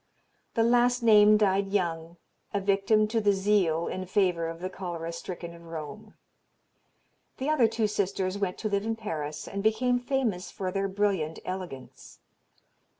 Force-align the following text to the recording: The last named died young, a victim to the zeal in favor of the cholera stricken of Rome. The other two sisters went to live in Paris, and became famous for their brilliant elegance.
The 0.55 0.63
last 0.63 1.03
named 1.03 1.41
died 1.41 1.67
young, 1.67 2.17
a 2.55 2.59
victim 2.59 3.07
to 3.09 3.21
the 3.21 3.33
zeal 3.33 3.85
in 3.85 4.07
favor 4.07 4.47
of 4.47 4.59
the 4.59 4.67
cholera 4.67 5.11
stricken 5.13 5.53
of 5.53 5.65
Rome. 5.67 6.15
The 7.37 7.49
other 7.49 7.67
two 7.67 7.85
sisters 7.85 8.35
went 8.35 8.57
to 8.57 8.67
live 8.67 8.83
in 8.83 8.95
Paris, 8.95 9.47
and 9.47 9.61
became 9.61 9.99
famous 9.99 10.49
for 10.49 10.71
their 10.71 10.87
brilliant 10.87 11.37
elegance. 11.45 12.17